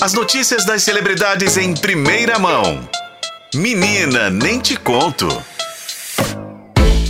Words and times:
As 0.00 0.14
notícias 0.14 0.64
das 0.64 0.82
celebridades 0.82 1.58
em 1.58 1.74
primeira 1.74 2.38
mão. 2.38 2.80
Menina, 3.54 4.30
nem 4.30 4.58
te 4.58 4.74
conto. 4.74 5.28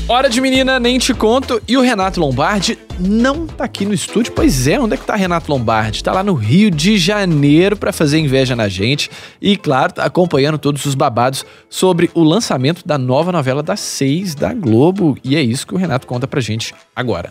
Hora 0.08 0.28
de 0.28 0.40
menina, 0.40 0.80
nem 0.80 0.98
te 0.98 1.14
conto. 1.14 1.62
E 1.68 1.76
o 1.76 1.82
Renato 1.82 2.18
Lombardi 2.18 2.76
não 2.98 3.46
tá 3.46 3.62
aqui 3.62 3.86
no 3.86 3.94
estúdio. 3.94 4.32
Pois 4.32 4.66
é, 4.66 4.80
onde 4.80 4.94
é 4.94 4.96
que 4.96 5.06
tá 5.06 5.14
Renato 5.14 5.52
Lombardi? 5.52 6.02
Tá 6.02 6.12
lá 6.12 6.24
no 6.24 6.34
Rio 6.34 6.68
de 6.68 6.98
Janeiro 6.98 7.76
para 7.76 7.92
fazer 7.92 8.18
inveja 8.18 8.56
na 8.56 8.66
gente. 8.66 9.08
E, 9.40 9.56
claro, 9.56 9.92
tá 9.92 10.04
acompanhando 10.04 10.58
todos 10.58 10.84
os 10.84 10.96
babados 10.96 11.46
sobre 11.68 12.10
o 12.12 12.24
lançamento 12.24 12.84
da 12.84 12.98
nova 12.98 13.30
novela 13.30 13.62
das 13.62 13.78
seis 13.78 14.34
da 14.34 14.52
Globo. 14.52 15.16
E 15.22 15.36
é 15.36 15.40
isso 15.40 15.64
que 15.64 15.74
o 15.74 15.78
Renato 15.78 16.08
conta 16.08 16.26
pra 16.26 16.40
gente 16.40 16.74
agora. 16.96 17.30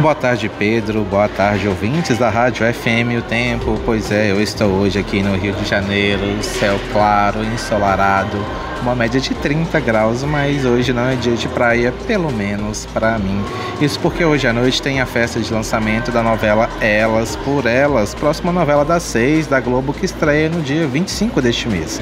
Boa 0.00 0.14
tarde, 0.14 0.50
Pedro. 0.58 1.04
Boa 1.04 1.28
tarde, 1.28 1.68
ouvintes 1.68 2.16
da 2.16 2.30
Rádio 2.30 2.66
FM 2.72 3.18
O 3.18 3.22
Tempo. 3.22 3.80
Pois 3.84 4.10
é, 4.10 4.30
eu 4.30 4.40
estou 4.40 4.68
hoje 4.68 4.98
aqui 4.98 5.22
no 5.22 5.36
Rio 5.36 5.52
de 5.54 5.64
Janeiro, 5.64 6.22
céu 6.42 6.78
claro, 6.92 7.44
ensolarado, 7.44 8.36
uma 8.82 8.94
média 8.94 9.20
de 9.20 9.34
30 9.34 9.80
graus, 9.80 10.22
mas 10.22 10.64
hoje 10.64 10.92
não 10.92 11.06
é 11.08 11.14
dia 11.16 11.34
de 11.34 11.48
praia, 11.48 11.92
pelo 12.06 12.32
menos 12.32 12.86
para 12.86 13.18
mim. 13.18 13.42
Isso 13.80 13.98
porque 14.00 14.24
hoje 14.24 14.46
à 14.46 14.52
noite 14.52 14.80
tem 14.80 15.00
a 15.00 15.06
festa 15.06 15.40
de 15.40 15.52
lançamento 15.52 16.10
da 16.10 16.22
novela 16.22 16.70
Elas 16.80 17.36
por 17.36 17.66
Elas, 17.66 18.14
próxima 18.14 18.52
novela 18.52 18.84
das 18.84 19.02
seis 19.02 19.46
da 19.46 19.60
Globo 19.60 19.92
que 19.92 20.04
estreia 20.04 20.48
no 20.48 20.62
dia 20.62 20.86
25 20.86 21.42
deste 21.42 21.68
mês. 21.68 22.00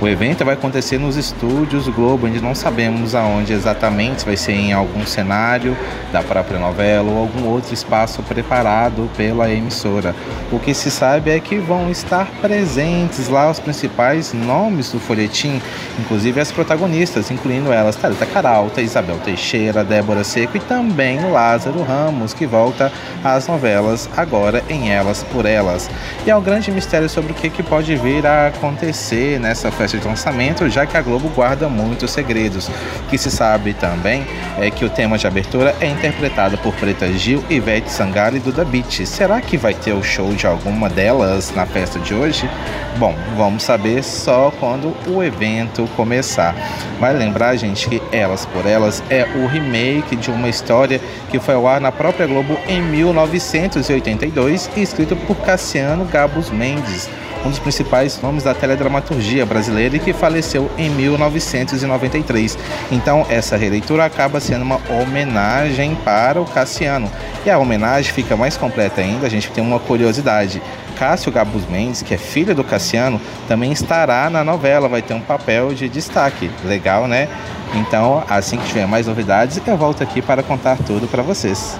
O 0.00 0.08
evento 0.08 0.46
vai 0.46 0.54
acontecer 0.54 0.96
nos 0.96 1.16
estúdios 1.16 1.86
Globo, 1.86 2.26
onde 2.26 2.40
não 2.40 2.54
sabemos 2.54 3.14
aonde 3.14 3.52
exatamente, 3.52 4.20
se 4.20 4.26
vai 4.26 4.34
ser 4.34 4.52
em 4.52 4.72
algum 4.72 5.04
cenário 5.04 5.76
da 6.10 6.22
própria 6.22 6.58
novela 6.58 7.10
ou 7.10 7.18
algum 7.18 7.46
outro 7.46 7.74
espaço 7.74 8.22
preparado 8.22 9.10
pela 9.14 9.50
emissora. 9.50 10.14
O 10.50 10.58
que 10.58 10.72
se 10.72 10.90
sabe 10.90 11.30
é 11.30 11.38
que 11.38 11.58
vão 11.58 11.90
estar 11.90 12.26
presentes 12.40 13.28
lá 13.28 13.50
os 13.50 13.60
principais 13.60 14.32
nomes 14.32 14.90
do 14.90 14.98
folhetim, 14.98 15.60
inclusive 15.98 16.40
as 16.40 16.50
protagonistas, 16.50 17.30
incluindo 17.30 17.70
elas 17.70 17.94
Thalita 17.94 18.24
Caralta, 18.24 18.80
Isabel 18.80 19.18
Teixeira, 19.18 19.84
Débora 19.84 20.24
Seco 20.24 20.56
e 20.56 20.60
também 20.60 21.30
Lázaro 21.30 21.82
Ramos, 21.82 22.32
que 22.32 22.46
volta 22.46 22.90
às 23.22 23.46
novelas 23.46 24.08
agora 24.16 24.64
em 24.70 24.90
Elas 24.90 25.22
por 25.24 25.44
Elas. 25.44 25.90
E 26.24 26.30
há 26.30 26.38
um 26.38 26.42
grande 26.42 26.70
mistério 26.72 27.08
sobre 27.08 27.32
o 27.32 27.34
que, 27.34 27.50
que 27.50 27.62
pode 27.62 27.94
vir 27.96 28.26
a 28.26 28.46
acontecer 28.46 29.38
nessa 29.38 29.70
festa 29.70 29.89
de 29.98 30.06
lançamento, 30.06 30.68
já 30.68 30.86
que 30.86 30.96
a 30.96 31.02
Globo 31.02 31.28
guarda 31.28 31.68
muitos 31.68 32.10
segredos. 32.10 32.70
Que 33.08 33.18
se 33.18 33.30
sabe 33.30 33.74
também 33.74 34.26
é 34.58 34.70
que 34.70 34.84
o 34.84 34.90
tema 34.90 35.16
de 35.16 35.26
abertura 35.26 35.74
é 35.80 35.86
interpretado 35.86 36.58
por 36.58 36.74
Preta 36.74 37.10
Gil, 37.12 37.44
Ivete 37.48 37.90
Sangalo 37.90 38.36
e 38.36 38.40
Duda 38.40 38.64
Beat. 38.64 39.06
Será 39.06 39.40
que 39.40 39.56
vai 39.56 39.74
ter 39.74 39.92
o 39.92 40.02
show 40.02 40.32
de 40.34 40.46
alguma 40.46 40.88
delas 40.88 41.52
na 41.54 41.66
festa 41.66 41.98
de 41.98 42.14
hoje? 42.14 42.48
Bom, 42.96 43.14
vamos 43.36 43.62
saber 43.62 44.02
só 44.02 44.52
quando 44.58 44.94
o 45.06 45.22
evento 45.22 45.88
começar. 45.96 46.54
Vai 46.98 47.14
lembrar, 47.14 47.56
gente, 47.56 47.88
que 47.88 48.02
Elas 48.12 48.44
por 48.46 48.66
Elas 48.66 49.02
é 49.08 49.26
o 49.36 49.46
remake 49.46 50.16
de 50.16 50.30
uma 50.30 50.48
história 50.48 51.00
que 51.30 51.38
foi 51.38 51.54
ao 51.54 51.66
ar 51.66 51.80
na 51.80 51.92
própria 51.92 52.26
Globo 52.26 52.58
em 52.68 52.82
1982 52.82 54.70
e 54.76 54.82
escrito 54.82 55.16
por 55.16 55.36
Cassiano 55.36 56.04
Gabos 56.04 56.50
Mendes 56.50 57.08
um 57.44 57.48
dos 57.48 57.58
principais 57.58 58.20
nomes 58.20 58.42
da 58.42 58.54
teledramaturgia 58.54 59.46
brasileira 59.80 59.96
e 59.96 59.98
que 59.98 60.12
faleceu 60.12 60.70
em 60.76 60.90
1993. 60.90 62.58
Então, 62.90 63.26
essa 63.30 63.56
releitura 63.56 64.04
acaba 64.04 64.40
sendo 64.40 64.62
uma 64.62 64.80
homenagem 64.90 65.94
para 66.04 66.40
o 66.40 66.44
Cassiano. 66.44 67.10
E 67.44 67.50
a 67.50 67.58
homenagem 67.58 68.12
fica 68.12 68.36
mais 68.36 68.56
completa 68.56 69.00
ainda, 69.00 69.26
a 69.26 69.30
gente 69.30 69.50
tem 69.50 69.64
uma 69.64 69.78
curiosidade. 69.80 70.60
Cássio 70.98 71.32
Gabus 71.32 71.66
Mendes, 71.66 72.02
que 72.02 72.12
é 72.12 72.18
filho 72.18 72.54
do 72.54 72.62
Cassiano, 72.62 73.18
também 73.48 73.72
estará 73.72 74.28
na 74.28 74.44
novela, 74.44 74.88
vai 74.88 75.00
ter 75.00 75.14
um 75.14 75.20
papel 75.20 75.72
de 75.72 75.88
destaque. 75.88 76.50
Legal, 76.64 77.08
né? 77.08 77.28
Então, 77.74 78.22
assim 78.28 78.58
que 78.58 78.66
tiver 78.66 78.86
mais 78.86 79.06
novidades, 79.06 79.60
eu 79.66 79.76
volto 79.76 80.02
aqui 80.02 80.20
para 80.20 80.42
contar 80.42 80.76
tudo 80.76 81.08
para 81.08 81.22
vocês. 81.22 81.78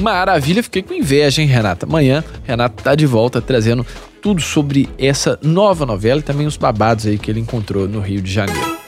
Maravilha, 0.00 0.62
fiquei 0.62 0.82
com 0.82 0.94
inveja, 0.94 1.42
hein, 1.42 1.48
Renata? 1.48 1.86
Amanhã, 1.86 2.24
Renata 2.44 2.82
tá 2.82 2.94
de 2.94 3.06
volta 3.06 3.40
trazendo 3.40 3.86
tudo 4.22 4.40
sobre 4.40 4.88
essa 4.98 5.38
nova 5.42 5.84
novela 5.84 6.20
e 6.20 6.22
também 6.22 6.46
os 6.46 6.56
babados 6.56 7.06
aí 7.06 7.18
que 7.18 7.30
ele 7.30 7.40
encontrou 7.40 7.86
no 7.86 8.00
Rio 8.00 8.22
de 8.22 8.32
Janeiro. 8.32 8.79